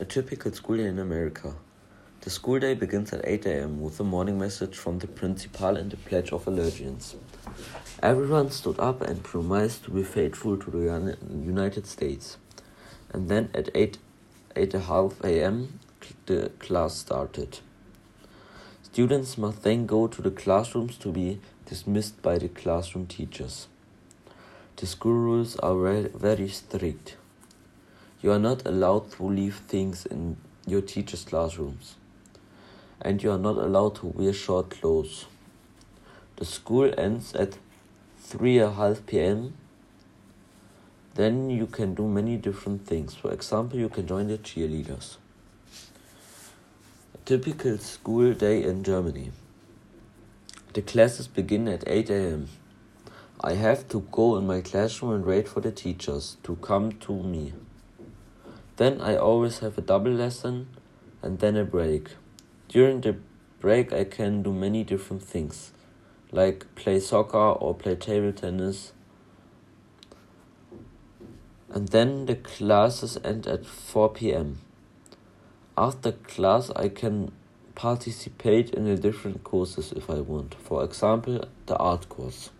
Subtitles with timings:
[0.00, 1.54] A typical school day in America.
[2.22, 3.80] The school day begins at 8 a.m.
[3.80, 7.14] with a morning message from the principal and a pledge of allegiance.
[8.02, 12.38] Everyone stood up and promised to be faithful to the United States.
[13.12, 13.98] And then at 8
[14.56, 15.78] 8:30 a.m.
[16.26, 17.60] the class started.
[18.82, 23.68] Students must then go to the classrooms to be dismissed by the classroom teachers.
[24.74, 27.16] The school rules are very strict.
[28.24, 31.96] You are not allowed to leave things in your teacher's classrooms.
[33.02, 35.26] And you are not allowed to wear short clothes.
[36.36, 37.58] The school ends at
[38.26, 39.52] 3.30 pm.
[41.16, 43.14] Then you can do many different things.
[43.14, 45.16] For example, you can join the cheerleaders.
[47.12, 49.32] A typical school day in Germany.
[50.72, 52.48] The classes begin at 8 am.
[53.42, 57.12] I have to go in my classroom and wait for the teachers to come to
[57.22, 57.52] me.
[58.76, 60.68] Then I always have a double lesson
[61.22, 62.10] and then a break.
[62.68, 63.16] During the
[63.60, 65.72] break, I can do many different things,
[66.32, 68.92] like play soccer or play table tennis.
[71.70, 74.60] And then the classes end at 4 pm.
[75.76, 77.32] After class, I can
[77.74, 80.54] participate in the different courses if I want.
[80.54, 82.50] For example, the art course.